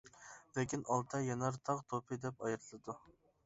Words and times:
لېكىن 0.55 0.85
ئالتە 0.95 1.21
يانار 1.29 1.61
تاغ 1.69 1.85
توپى 1.95 2.21
دەپ 2.27 2.45
ئايرىلىدۇ. 2.49 3.01